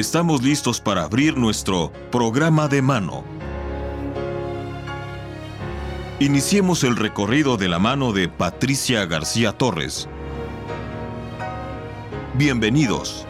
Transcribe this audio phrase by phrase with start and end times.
[0.00, 3.22] estamos listos para abrir nuestro programa de mano.
[6.18, 10.08] Iniciemos el recorrido de la mano de Patricia García Torres.
[12.34, 13.26] Bienvenidos.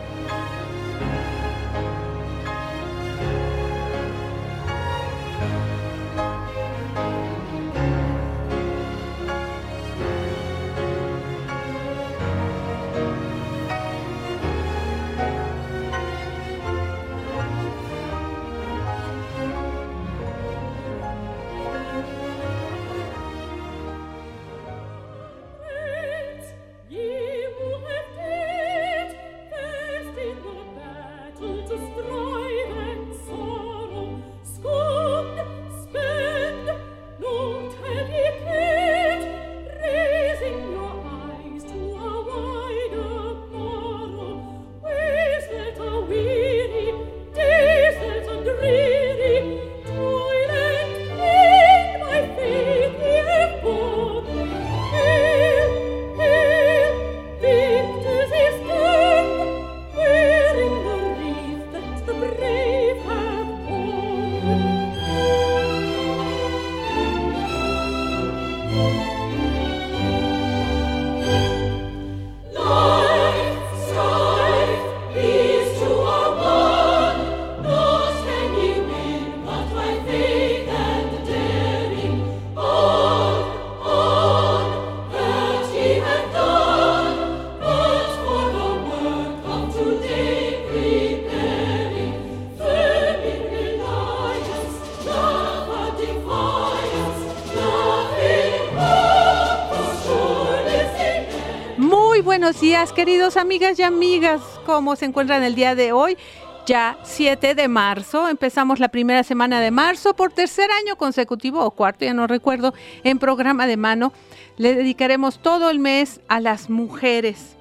[102.61, 104.43] Buenos días, queridos amigas y amigas.
[104.67, 106.19] ¿Cómo se encuentran el día de hoy?
[106.67, 111.71] Ya 7 de marzo, empezamos la primera semana de marzo por tercer año consecutivo o
[111.71, 114.13] cuarto, ya no recuerdo, en programa de mano.
[114.59, 117.57] Le dedicaremos todo el mes a las mujeres,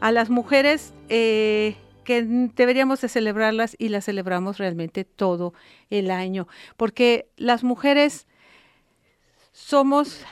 [0.00, 5.54] a las mujeres eh, que deberíamos de celebrarlas y las celebramos realmente todo
[5.88, 8.26] el año, porque las mujeres
[9.52, 10.24] somos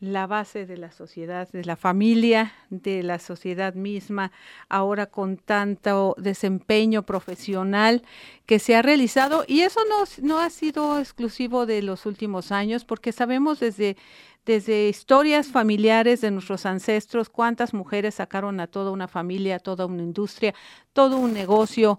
[0.00, 4.32] la base de la sociedad, de la familia, de la sociedad misma,
[4.68, 8.02] ahora con tanto desempeño profesional
[8.46, 9.44] que se ha realizado.
[9.46, 13.96] Y eso no, no ha sido exclusivo de los últimos años, porque sabemos desde,
[14.44, 20.02] desde historias familiares de nuestros ancestros cuántas mujeres sacaron a toda una familia, toda una
[20.02, 20.54] industria,
[20.92, 21.98] todo un negocio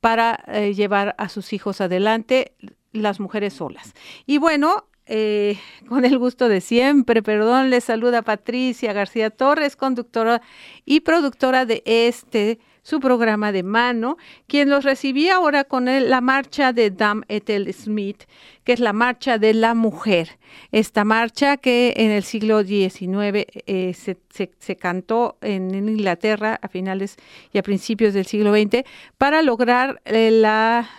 [0.00, 2.54] para eh, llevar a sus hijos adelante
[2.92, 3.94] las mujeres solas.
[4.26, 10.42] Y bueno, eh, con el gusto de siempre, perdón, les saluda Patricia García Torres, conductora
[10.84, 16.72] y productora de este su programa de mano, quien los recibía ahora con la marcha
[16.72, 18.24] de Dam Ethel Smith,
[18.62, 20.38] que es la marcha de la mujer.
[20.70, 27.16] Esta marcha que en el siglo XIX eh, se, cantó en, Inglaterra a finales
[27.52, 28.84] y a principios del siglo XX
[29.16, 30.42] para lograr eh,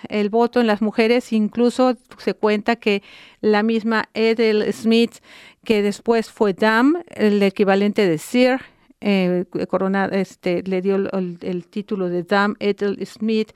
[0.10, 1.32] el voto en las mujeres.
[1.34, 3.04] Incluso se cuenta que
[3.42, 5.18] la misma Ethel Smith,
[5.64, 8.62] que después fue Dam, el equivalente de Sir,
[9.02, 13.52] eh, corona, este, le dio el, título de Dame Ethel Smith,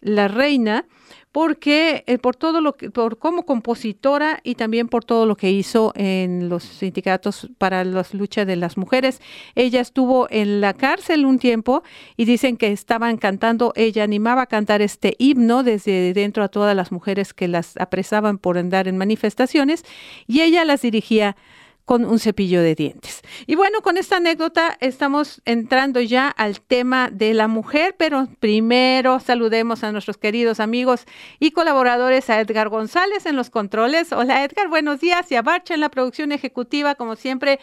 [0.00, 0.86] la reina,
[1.32, 5.50] porque eh, por todo lo que, por como compositora y también por todo lo que
[5.50, 9.20] hizo en los sindicatos para la lucha de las mujeres.
[9.56, 11.82] Ella estuvo en la cárcel un tiempo
[12.16, 16.76] y dicen que estaban cantando, ella animaba a cantar este himno desde dentro a todas
[16.76, 19.84] las mujeres que las apresaban por andar en manifestaciones
[20.28, 21.36] y ella las dirigía
[21.84, 23.22] con un cepillo de dientes.
[23.46, 29.20] Y bueno, con esta anécdota estamos entrando ya al tema de la mujer, pero primero
[29.20, 31.04] saludemos a nuestros queridos amigos
[31.38, 34.12] y colaboradores, a Edgar González en los controles.
[34.12, 35.30] Hola Edgar, buenos días.
[35.30, 37.60] Y a Barcha en la producción ejecutiva, como siempre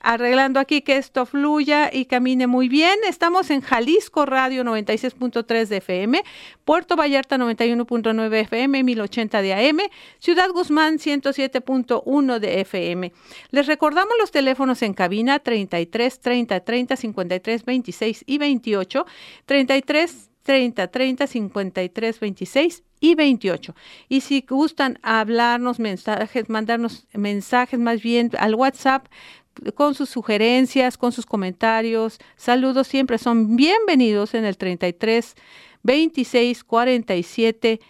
[0.00, 2.98] arreglando aquí que esto fluya y camine muy bien.
[3.06, 6.22] Estamos en Jalisco Radio 96.3 de FM,
[6.64, 9.78] Puerto Vallarta 91.9 FM, 1080 de AM,
[10.18, 13.12] Ciudad Guzmán 107.1 de FM.
[13.50, 19.06] Les recordamos los teléfonos en cabina 33 30 30 53 26 y 28,
[19.44, 23.74] 33 30 30 53 26 y 28.
[24.08, 29.06] Y si gustan hablarnos mensajes, mandarnos mensajes más bien al WhatsApp
[29.74, 32.18] con sus sugerencias, con sus comentarios.
[32.36, 35.34] Saludos siempre son bienvenidos en el 33
[35.82, 37.80] 26 47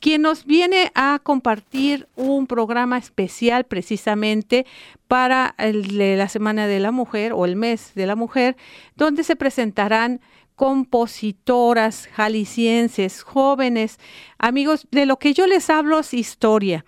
[0.00, 4.66] quien nos viene a compartir un programa especial precisamente
[5.08, 8.56] para la Semana de la Mujer o el mes de la Mujer,
[8.96, 10.20] donde se presentarán
[10.56, 13.98] compositoras jaliscienses, jóvenes,
[14.38, 16.84] amigos, de lo que yo les hablo es historia.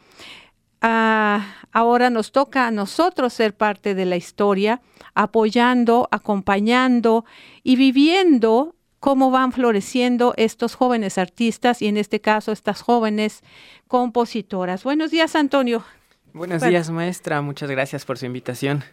[0.88, 4.80] Ah, ahora nos toca a nosotros ser parte de la historia,
[5.14, 7.24] apoyando, acompañando
[7.64, 13.42] y viviendo cómo van floreciendo estos jóvenes artistas y en este caso estas jóvenes
[13.88, 14.84] compositoras.
[14.84, 15.82] Buenos días, Antonio.
[16.32, 17.42] Buenos días, maestra.
[17.42, 18.84] Muchas gracias por su invitación.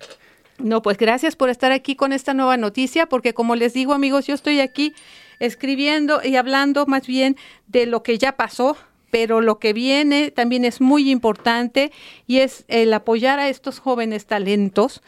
[0.57, 4.25] No, pues gracias por estar aquí con esta nueva noticia, porque como les digo, amigos,
[4.25, 4.95] yo estoy aquí
[5.37, 7.37] escribiendo y hablando más bien
[7.67, 8.77] de lo que ya pasó,
[9.13, 11.91] pero lo que viene también es muy importante
[12.25, 15.03] y es el apoyar a estos jóvenes talentos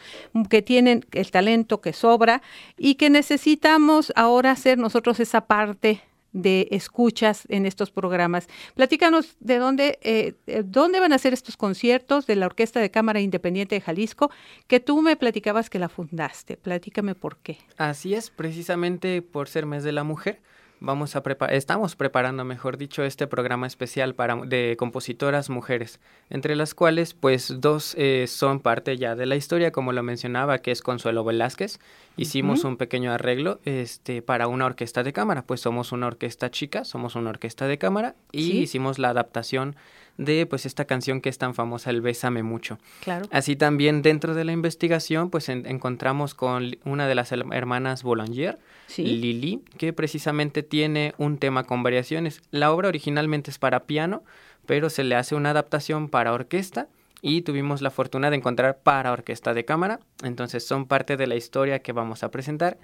[0.48, 2.40] que tienen el talento que sobra
[2.78, 8.46] y que necesitamos ahora hacer nosotros esa parte de escuchas en estos programas.
[8.76, 13.20] Platícanos de dónde, eh, dónde van a ser estos conciertos de la Orquesta de Cámara
[13.20, 14.30] Independiente de Jalisco,
[14.68, 16.56] que tú me platicabas que la fundaste.
[16.56, 17.58] Platícame por qué.
[17.76, 20.40] Así es, precisamente por ser mes de la mujer
[20.80, 26.00] vamos a estamos preparando, mejor dicho, este programa especial para, de compositoras mujeres,
[26.30, 30.58] entre las cuales pues dos eh, son parte ya de la historia, como lo mencionaba,
[30.58, 31.78] que es Consuelo Velázquez.
[32.16, 36.84] Hicimos un pequeño arreglo este, para una orquesta de cámara, pues somos una orquesta chica,
[36.84, 39.76] somos una orquesta de cámara y hicimos la adaptación
[40.18, 42.78] de pues esta canción que es tan famosa, el Bésame mucho.
[43.02, 43.26] Claro.
[43.30, 48.58] Así también dentro de la investigación pues encontramos con una de las hermanas Boulanger,
[48.96, 52.42] Lili, que precisamente tiene un tema con variaciones.
[52.50, 54.22] La obra originalmente es para piano,
[54.64, 56.88] pero se le hace una adaptación para orquesta
[57.28, 61.34] y tuvimos la fortuna de encontrar para orquesta de cámara, entonces son parte de la
[61.34, 62.78] historia que vamos a presentar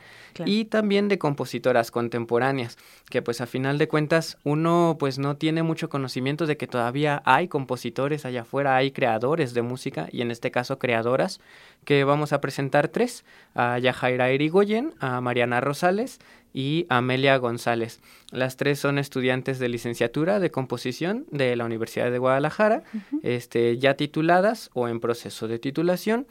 [0.45, 2.77] y también de compositoras contemporáneas,
[3.09, 7.23] que pues a final de cuentas uno pues no tiene mucho conocimiento de que todavía
[7.25, 11.39] hay compositores allá afuera, hay creadores de música y en este caso creadoras,
[11.85, 13.25] que vamos a presentar tres,
[13.55, 16.19] a Yajaira Erigoyen, a Mariana Rosales
[16.53, 18.01] y Amelia González.
[18.31, 22.83] Las tres son estudiantes de licenciatura de composición de la Universidad de Guadalajara,
[23.23, 26.27] este, ya tituladas o en proceso de titulación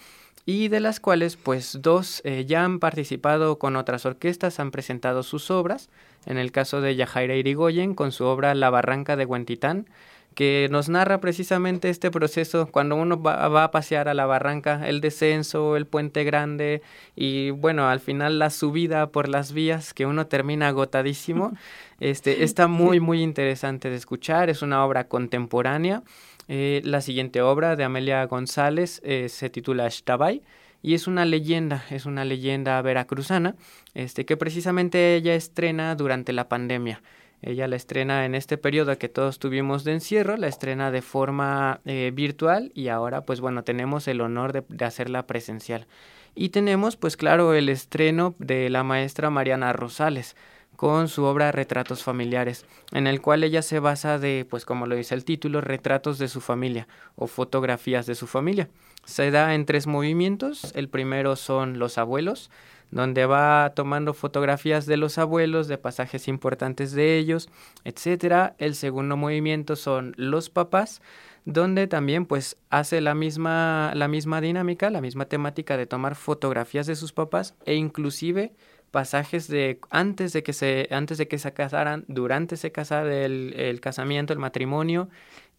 [0.46, 5.24] y de las cuales pues dos eh, ya han participado con otras orquestas, han presentado
[5.24, 5.90] sus obras,
[6.26, 9.88] en el caso de Yajaira Irigoyen con su obra La Barranca de Huentitán,
[10.36, 15.02] que nos narra precisamente este proceso cuando uno va, a pasear a la barranca, el
[15.02, 16.82] descenso, el puente grande
[17.16, 21.54] y bueno, al final la subida por las vías que uno termina agotadísimo.
[22.02, 26.02] Este, está muy, muy interesante de escuchar, es una obra contemporánea.
[26.48, 30.42] Eh, la siguiente obra de Amelia González eh, se titula Shtabay
[30.82, 33.56] y es una leyenda, es una leyenda veracruzana,
[33.94, 37.04] este, que precisamente ella estrena durante la pandemia.
[37.42, 41.82] Ella la estrena en este periodo que todos tuvimos de encierro, la estrena de forma
[41.86, 45.88] eh, virtual y ahora pues bueno, tenemos el honor de, de, hacerla presencial.
[46.36, 50.36] Y tenemos pues claro el estreno de la maestra Mariana Rosales
[50.82, 54.96] con su obra Retratos Familiares, en el cual ella se basa de, pues como lo
[54.96, 58.68] dice el título, retratos de su familia o fotografías de su familia.
[59.06, 62.50] Se da en tres movimientos, el primero son los abuelos,
[62.92, 67.50] donde va tomando fotografías de los abuelos, de pasajes importantes de ellos,
[67.84, 68.56] etcétera.
[68.58, 71.02] El segundo movimiento son los papás,
[71.46, 76.86] donde también pues hace la misma la misma dinámica, la misma temática de tomar fotografías
[76.86, 78.54] de sus papás e inclusive
[78.92, 83.54] pasajes de antes de que se antes de que se casaran, durante ese casar el,
[83.58, 85.10] el casamiento, el matrimonio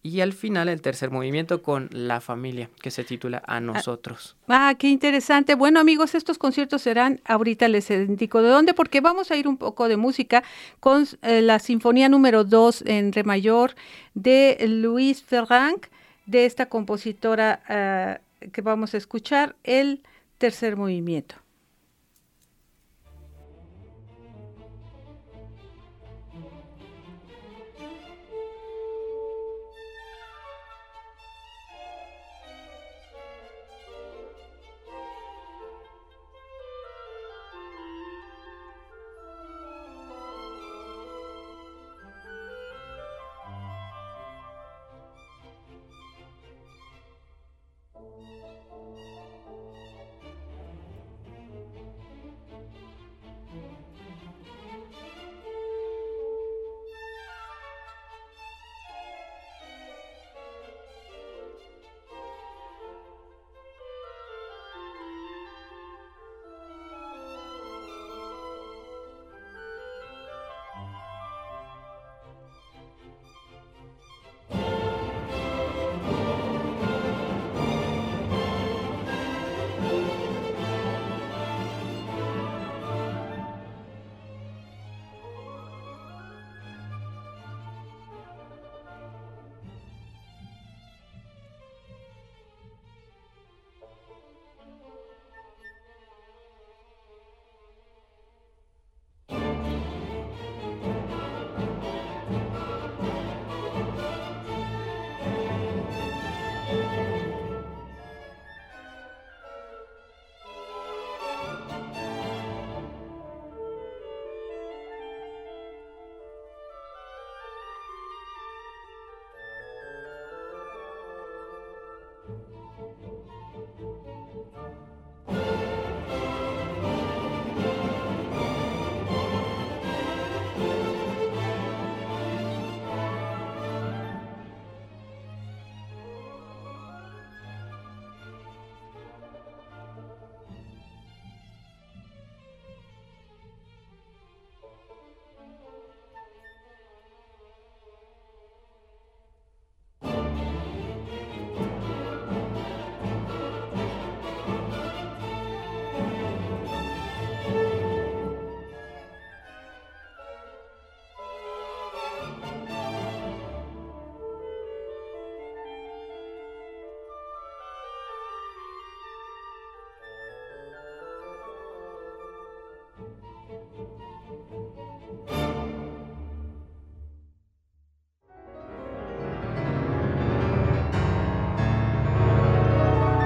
[0.03, 4.37] y al final el tercer movimiento con la familia, que se titula A nosotros.
[4.49, 5.55] Ah, qué interesante.
[5.55, 9.57] Bueno, amigos, estos conciertos serán, ahorita les indico de dónde, porque vamos a ir un
[9.57, 10.43] poco de música
[10.81, 13.75] con eh, la Sinfonía número 2 en Re mayor
[14.15, 15.87] de Luis Ferrand,
[16.27, 18.19] de esta compositora eh,
[18.51, 20.03] que vamos a escuchar, el
[20.39, 21.42] tercer movimiento.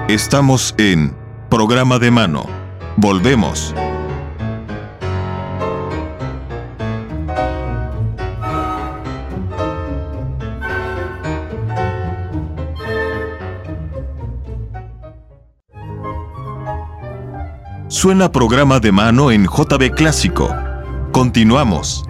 [0.07, 1.13] Estamos en
[1.49, 2.45] Programa de Mano.
[2.95, 3.75] Volvemos.
[17.89, 20.55] Suena programa de mano en JB Clásico.
[21.11, 22.06] Continuamos.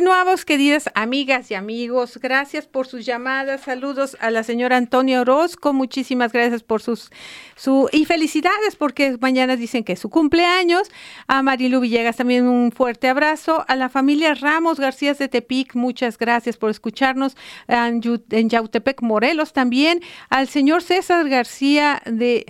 [0.00, 2.18] Continuamos, queridas amigas y amigos.
[2.22, 3.60] Gracias por sus llamadas.
[3.60, 5.74] Saludos a la señora Antonia Orozco.
[5.74, 7.10] Muchísimas gracias por sus
[7.54, 10.90] su y felicidades porque mañana dicen que es su cumpleaños.
[11.26, 13.66] A Marilu Villegas también un fuerte abrazo.
[13.68, 17.36] A la familia Ramos García de Tepic, muchas gracias por escucharnos.
[17.68, 20.00] En, en Yautepec, Morelos también.
[20.30, 22.46] Al señor César García de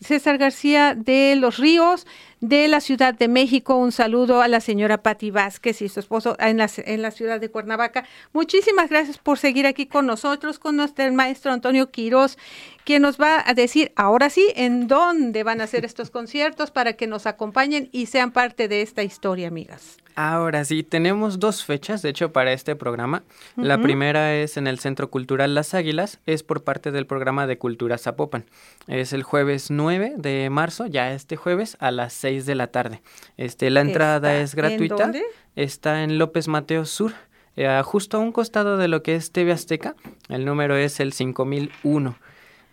[0.00, 2.06] César García de los Ríos
[2.40, 3.76] de la Ciudad de México.
[3.76, 7.40] Un saludo a la señora Patti Vázquez y su esposo en la, en la ciudad
[7.40, 8.04] de Cuernavaca.
[8.32, 12.38] Muchísimas gracias por seguir aquí con nosotros, con nuestro maestro Antonio Quiroz,
[12.84, 16.94] quien nos va a decir ahora sí en dónde van a ser estos conciertos para
[16.94, 19.98] que nos acompañen y sean parte de esta historia, amigas.
[20.22, 23.22] Ahora sí, tenemos dos fechas, de hecho, para este programa.
[23.56, 27.56] La primera es en el Centro Cultural Las Águilas, es por parte del programa de
[27.56, 28.44] Cultura Zapopan.
[28.86, 33.02] Es el jueves 9 de marzo, ya este jueves, a las 6 de la tarde.
[33.36, 34.94] Este, la entrada es gratuita.
[34.94, 35.24] ¿En dónde?
[35.56, 37.12] Está en López Mateo Sur,
[37.56, 39.96] eh, justo a un costado de lo que es TV Azteca.
[40.28, 42.16] El número es el 5001.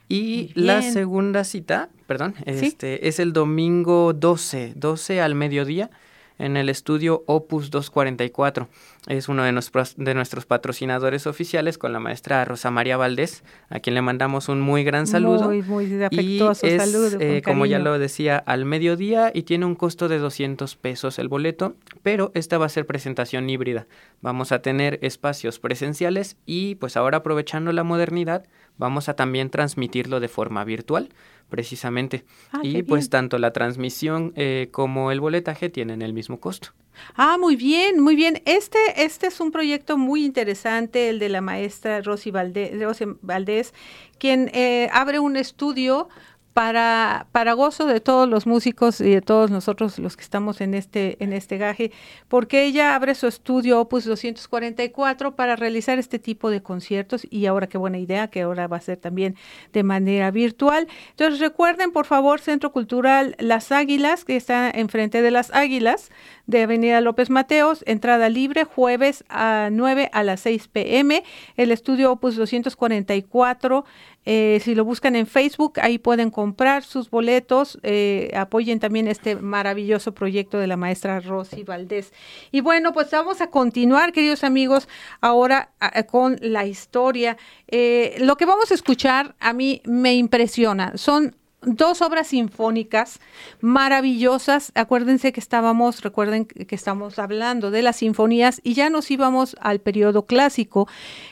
[0.10, 5.90] Y la segunda cita, perdón, este, es el domingo 12, 12 al mediodía
[6.40, 8.68] en el estudio Opus 244.
[9.08, 13.80] Es uno de nuestros, de nuestros patrocinadores oficiales con la maestra Rosa María Valdés, a
[13.80, 15.46] quien le mandamos un muy gran saludo.
[15.46, 17.18] Muy, muy afectuoso saludo.
[17.20, 21.30] Eh, como ya lo decía, al mediodía y tiene un costo de 200 pesos el
[21.30, 23.88] boleto, pero esta va a ser presentación híbrida.
[24.22, 28.46] Vamos a tener espacios presenciales y pues ahora aprovechando la modernidad,
[28.78, 31.10] vamos a también transmitirlo de forma virtual
[31.50, 32.26] precisamente.
[32.52, 36.70] Ah, y pues tanto la transmisión eh, como el boletaje tienen el mismo costo.
[37.16, 38.42] Ah, muy bien, muy bien.
[38.46, 43.74] Este, este es un proyecto muy interesante, el de la maestra Rosy Valdés,
[44.18, 46.10] quien eh, abre un estudio
[46.58, 50.74] para, para gozo de todos los músicos y de todos nosotros los que estamos en
[50.74, 51.92] este, en este gaje,
[52.30, 57.68] porque ella abre su estudio Opus 244 para realizar este tipo de conciertos y ahora
[57.68, 59.36] qué buena idea que ahora va a ser también
[59.72, 60.88] de manera virtual.
[61.12, 66.10] Entonces recuerden, por favor, Centro Cultural Las Águilas, que está enfrente de Las Águilas,
[66.48, 71.24] de Avenida López Mateos, entrada libre, jueves a 9 a las 6 pm.
[71.56, 73.86] El estudio Opus 244
[74.30, 77.80] eh, si lo buscan en Facebook, ahí pueden comprar sus boletos.
[77.82, 82.12] Eh, apoyen también este maravilloso proyecto de la maestra Rosy Valdés.
[82.52, 84.90] Y bueno, pues vamos a continuar, queridos amigos,
[85.22, 85.72] ahora
[86.10, 87.38] con la historia.
[87.70, 90.98] Eh, lo que vamos a escuchar a mí me impresiona.
[90.98, 93.20] Son dos obras sinfónicas
[93.62, 94.72] maravillosas.
[94.76, 99.80] Acuérdense que estábamos, recuerden que estamos hablando de las sinfonías y ya nos íbamos al
[99.80, 100.88] periodo clásico.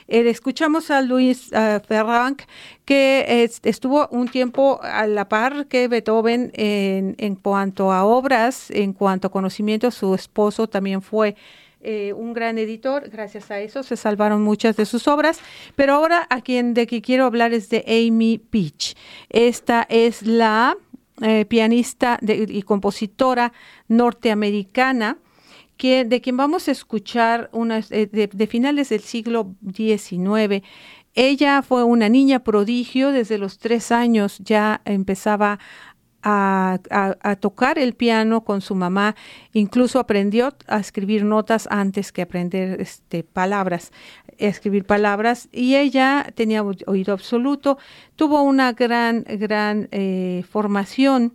[0.08, 2.42] Eh, escuchamos a Luis uh, Ferranc,
[2.84, 8.92] que estuvo un tiempo a la par que Beethoven en, en cuanto a obras, en
[8.92, 11.36] cuanto a conocimiento, su esposo también fue
[11.88, 15.38] eh, un gran editor, gracias a eso se salvaron muchas de sus obras,
[15.76, 18.96] pero ahora a quien de que quiero hablar es de Amy Peach.
[19.28, 20.76] Esta es la
[21.22, 23.52] eh, pianista y compositora
[23.86, 25.18] norteamericana
[25.76, 30.64] que, de quien vamos a escuchar unas, eh, de, finales del siglo XIX.
[31.14, 35.60] Ella fue una niña prodigio, desde los tres años ya empezaba
[36.28, 39.14] a, tocar el piano con su mamá,
[39.52, 43.92] incluso aprendió a escribir notas antes que aprender este, palabras,
[44.38, 47.78] escribir palabras, y ella tenía oído absoluto,
[48.16, 51.34] tuvo una gran, gran eh, formación,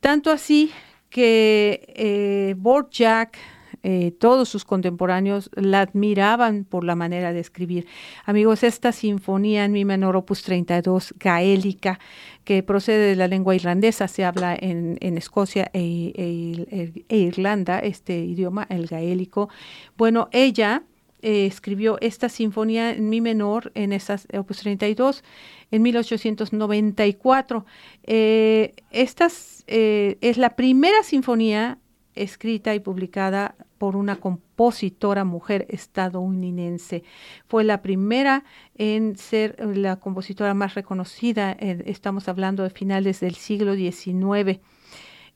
[0.00, 0.70] tanto así
[1.08, 3.38] que eh, Borjak,
[3.82, 7.86] eh, todos sus contemporáneos la admiraban por la manera de escribir.
[8.24, 11.98] Amigos, esta sinfonía en mi menor opus 32, gaélica,
[12.44, 18.18] que procede de la lengua irlandesa, se habla en, Escocia e, e, e, Irlanda, este
[18.18, 19.48] idioma, el gaélico.
[19.96, 20.82] Bueno, ella
[21.22, 25.22] eh, escribió esta sinfonía en mi menor en esas opus 32
[25.70, 27.66] en 1894.
[28.04, 29.28] Eh, esta
[29.66, 31.78] eh, es la primera sinfonía
[32.14, 37.02] escrita y publicada por una compositora mujer estadounidense.
[37.48, 38.44] Fue la primera
[38.76, 44.60] en ser la compositora más reconocida, estamos hablando de finales del siglo XIX.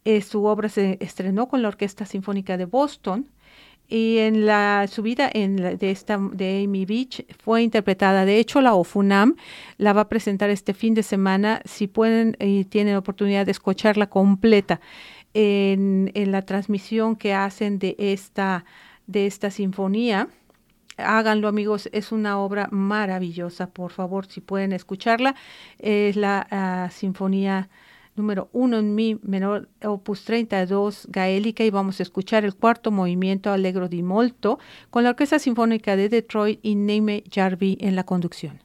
[0.04, 3.30] Eh, su obra se estrenó con la Orquesta Sinfónica de Boston
[3.88, 8.26] y en la subida en de esta de Amy Beach fue interpretada.
[8.26, 9.36] De hecho, la OFUNAM
[9.78, 11.62] la va a presentar este fin de semana.
[11.64, 14.82] Si pueden y tienen oportunidad de escucharla completa
[15.34, 18.64] en, la transmisión que hacen de esta,
[19.06, 20.28] de esta sinfonía.
[20.96, 25.34] Háganlo amigos, es una obra maravillosa, por favor, si pueden escucharla.
[25.78, 27.68] Es la ah, sinfonía
[28.16, 33.50] número uno en mi menor opus 32 gaélica y vamos a escuchar el cuarto movimiento
[33.50, 34.58] Allegro di Molto
[34.90, 38.62] con la Orquesta Sinfónica de Detroit y Neime Jarvi en la conducción.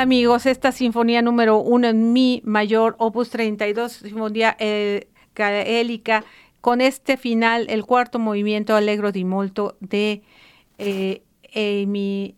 [0.00, 0.46] Amigos?
[0.46, 5.08] Esta sinfonía número uno en mi mayor, opus 32, sinfonía eh,
[6.60, 10.22] con este final, el cuarto movimiento Allegro di Molto de
[10.78, 11.22] eh,
[11.54, 12.34] Amy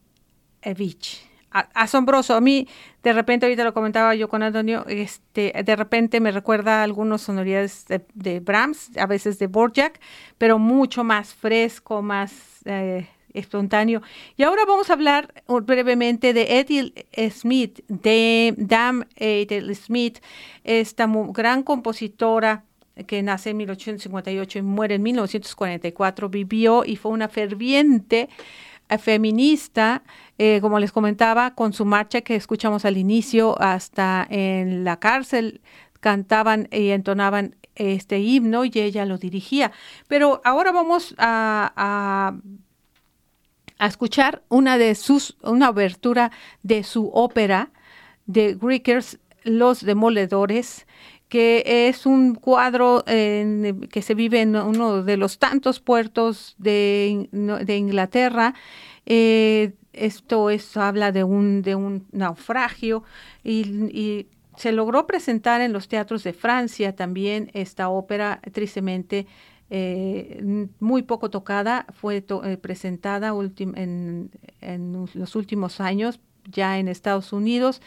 [0.60, 1.22] Evich.
[1.50, 2.34] asombroso.
[2.34, 2.66] A mí,
[3.02, 7.22] de repente, ahorita lo comentaba yo con Antonio, este, de repente me recuerda a algunas
[7.22, 10.00] sonoridades de, Brahms, a veces de Borjak,
[10.38, 12.32] pero mucho más fresco, más
[12.64, 14.02] eh, espontáneo.
[14.36, 20.18] Y ahora vamos a hablar brevemente de Edith Smith, de Dam Edith Smith,
[20.64, 22.64] esta gran compositora
[23.06, 28.28] que nace en 1858 y muere en 1944, vivió y fue una ferviente
[28.88, 30.02] eh, feminista,
[30.38, 35.60] eh, como les comentaba, con su marcha que escuchamos al inicio, hasta en la cárcel
[36.00, 39.72] cantaban y entonaban este himno y ella lo dirigía.
[40.08, 42.36] Pero ahora vamos a
[43.86, 46.30] escuchar una de sus, una abertura
[46.62, 47.70] de su ópera
[48.26, 50.86] de Greekers, Los Demoledores,
[51.28, 57.26] que es un cuadro que se vive en uno de los tantos puertos de,
[57.68, 58.54] Inglaterra.
[59.06, 63.02] Eh, esto es, habla de un, de un naufragio
[63.42, 64.26] y,
[64.58, 69.26] se logró presentar en los teatros de Francia también esta ópera, tristemente
[69.70, 74.30] eh, muy poco tocada, fue eh, presentada en,
[75.14, 76.20] los últimos años
[76.50, 77.80] ya en Estados Unidos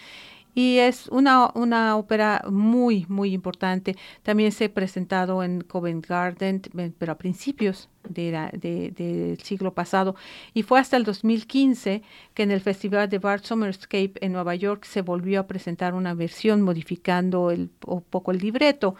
[0.56, 3.98] y es una, una ópera muy, muy importante.
[4.24, 6.62] También se ha presentado en Covent Garden,
[6.98, 10.16] pero a principios del siglo pasado.
[10.54, 12.02] Y fue hasta el 2015
[12.34, 16.14] que en el Festival de Bart Summerscape en Nueva York se volvió a presentar una
[16.14, 17.70] versión modificando un
[18.10, 18.96] poco el libreto.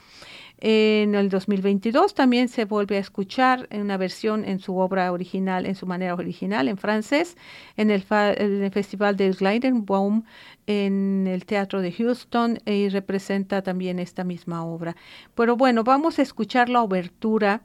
[0.60, 5.76] En el 2022 también se vuelve a escuchar una versión en su obra original, en
[5.76, 7.36] su manera original, en francés,
[7.76, 8.04] en el,
[8.72, 10.24] Festival del Gleidenbaum,
[10.66, 14.96] en el Teatro de Houston, y representa también esta misma obra.
[15.36, 17.62] Pero bueno, vamos a escuchar la obertura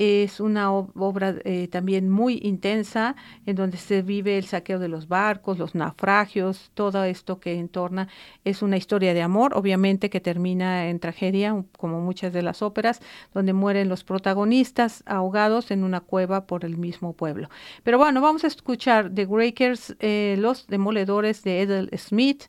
[0.00, 5.08] es una obra eh, también muy intensa en donde se vive el saqueo de los
[5.08, 8.08] barcos, los naufragios, todo esto que entorna.
[8.42, 13.02] Es una historia de amor, obviamente que termina en tragedia, como muchas de las óperas,
[13.34, 17.50] donde mueren los protagonistas ahogados en una cueva por el mismo pueblo.
[17.82, 22.44] Pero bueno, vamos a escuchar The Breakers, eh, Los Demoledores de Edel Smith,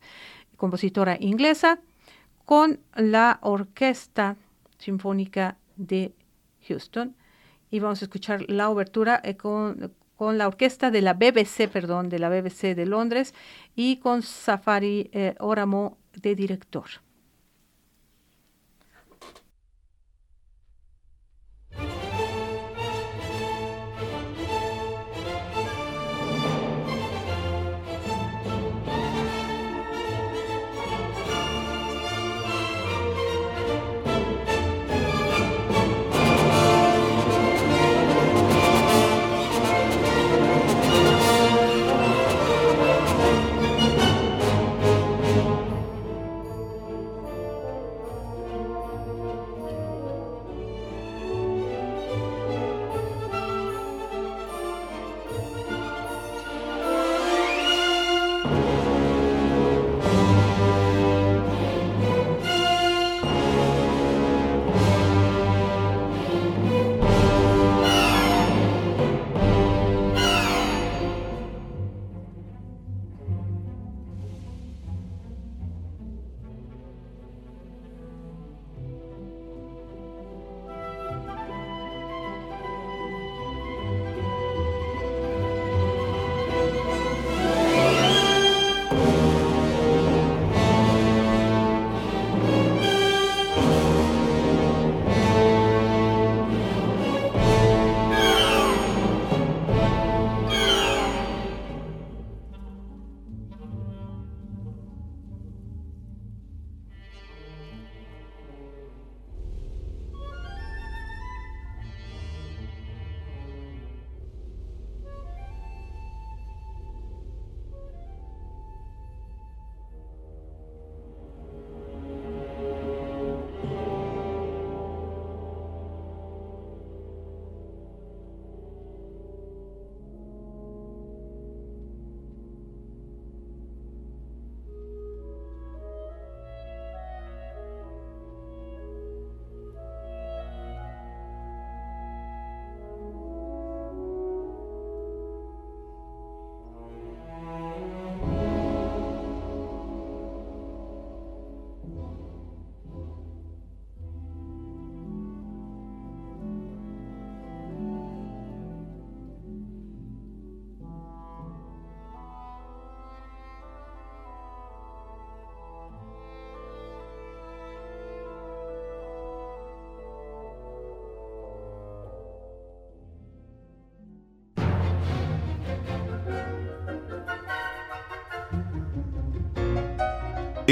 [0.56, 1.80] compositora inglesa,
[2.46, 4.38] con la Orquesta
[4.78, 6.14] Sinfónica de
[6.66, 7.14] Houston
[7.72, 12.10] y vamos a escuchar la obertura eh, con, con, la orquesta de la BBC, perdón,
[12.10, 13.34] de la BBC de Londres
[13.76, 16.86] y con Safari eh, Oramo de director.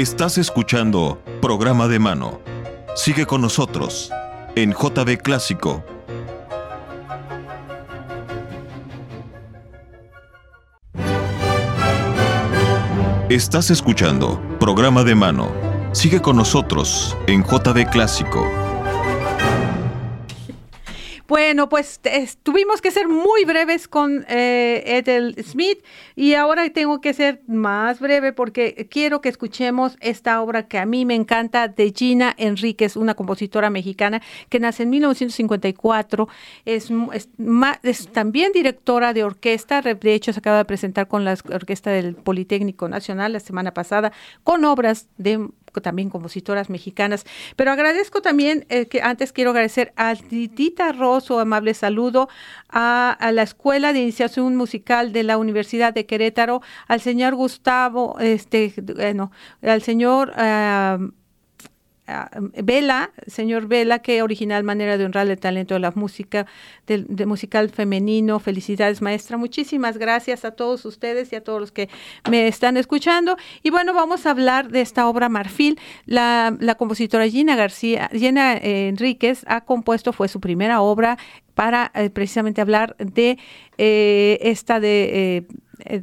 [0.00, 2.40] Estás escuchando Programa de Mano.
[2.96, 4.10] Sigue con nosotros
[4.56, 5.84] en JB Clásico.
[13.28, 15.52] Estás escuchando Programa de Mano.
[15.92, 18.59] Sigue con nosotros en JB Clásico.
[21.30, 22.00] Bueno, pues
[22.42, 25.78] tuvimos que ser muy breves con eh, Ethel Smith
[26.16, 30.86] y ahora tengo que ser más breve porque quiero que escuchemos esta obra que a
[30.86, 36.28] mí me encanta de Gina Enríquez, una compositora mexicana que nace en 1954,
[36.64, 41.92] es, es, también directora de orquesta, de hecho se acaba de presentar con la Orquesta
[41.92, 44.10] del Politécnico Nacional la semana pasada
[44.42, 45.48] con obras de
[45.80, 47.24] también compositoras mexicanas.
[47.56, 52.28] Pero agradezco también, eh, que antes quiero agradecer a Tita Rosso, amable saludo,
[52.68, 58.74] a, la Escuela de Iniciación Musical de la Universidad de Querétaro, al señor Gustavo, este,
[58.96, 59.30] bueno,
[59.62, 60.32] al señor...
[60.36, 60.98] Ah,
[62.62, 66.46] Vela, señor Vela, qué original manera de honrar el talento de la música,
[66.86, 68.38] del de musical femenino.
[68.40, 69.36] Felicidades, maestra.
[69.36, 71.88] Muchísimas gracias a todos ustedes y a todos los que
[72.30, 73.36] me están escuchando.
[73.62, 75.78] Y bueno, vamos a hablar de esta obra Marfil.
[76.06, 81.18] La, compositora Gina García, Gina eh, Enríquez ha compuesto, fue su primera obra
[81.54, 83.38] para eh, precisamente hablar de
[83.76, 85.46] eh, esta de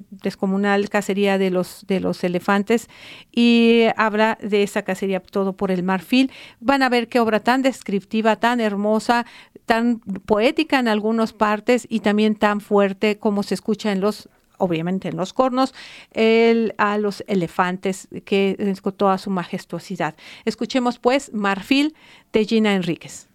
[0.10, 2.88] descomunal cacería de los, de los elefantes
[3.32, 6.32] y habla de esa cacería todo por el marfil.
[6.60, 9.26] Van a ver qué obra tan descriptiva, tan hermosa,
[9.66, 15.10] tan poética en algunas partes y también tan fuerte como se escucha en los obviamente
[15.10, 15.74] en los cornos,
[16.14, 20.16] el, a los elefantes que con toda su majestuosidad.
[20.46, 21.96] Escuchemos pues Marfil
[22.34, 23.30] de Gina Enríquez.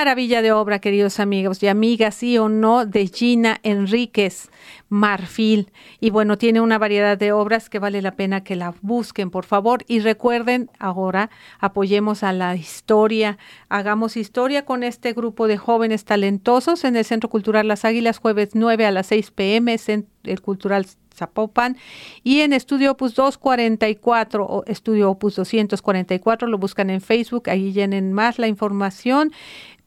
[0.00, 4.48] Maravilla de obra, queridos amigos y amigas, sí o no, de Gina Enríquez
[4.88, 5.70] Marfil.
[6.00, 9.44] Y bueno, tiene una variedad de obras que vale la pena que la busquen, por
[9.44, 9.84] favor.
[9.88, 11.28] Y recuerden, ahora
[11.58, 13.36] apoyemos a la historia,
[13.68, 18.52] hagamos historia con este grupo de jóvenes talentosos en el Centro Cultural Las Águilas, jueves
[18.54, 19.76] 9 a las 6 pm,
[20.24, 21.76] el Cultural Zapopan
[22.22, 28.12] y en Estudio Opus 244 o Estudio Opus 244 lo buscan en Facebook, ahí llenen
[28.12, 29.32] más la información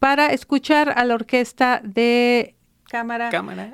[0.04, 2.58] para escuchar a la orquesta de
[2.89, 3.30] cámara,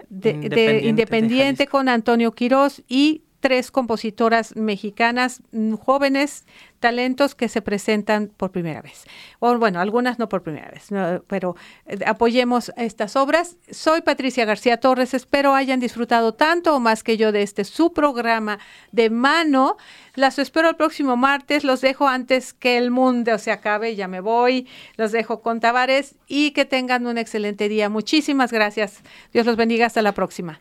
[0.09, 6.45] de, independiente, con Antonio Quirós y tres compositoras mexicanas mm, jóvenes
[6.79, 9.05] talentos que se presentan por primera vez.
[9.39, 10.87] O bueno, algunas no por primera vez,
[11.27, 13.57] pero eh, apoyemos estas obras.
[13.69, 17.93] Soy Patricia García Torres, espero hayan disfrutado tanto o más que yo de este su
[17.93, 18.59] programa
[18.91, 19.77] de mano.
[20.15, 24.21] Las espero el próximo martes, los dejo antes que el mundo se acabe, ya me
[24.21, 24.67] voy,
[24.97, 27.89] los dejo con Tavares y que tengan un excelente día.
[27.89, 29.01] Muchísimas gracias.
[29.33, 30.59] Dios los bendiga, hasta la próxima.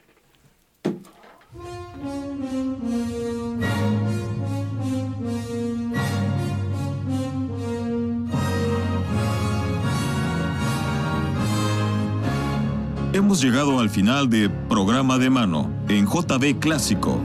[13.18, 17.20] Hemos llegado al final de Programa de Mano en JB Clásico.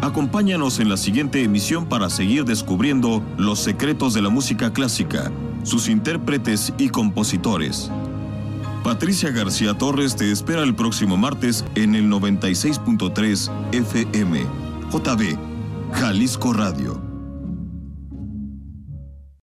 [0.00, 5.32] Acompáñanos en la siguiente emisión para seguir descubriendo los secretos de la música clásica,
[5.64, 7.90] sus intérpretes y compositores.
[8.84, 14.46] Patricia García Torres te espera el próximo martes en el 96.3 FM,
[14.92, 15.36] JB,
[15.94, 17.11] Jalisco Radio.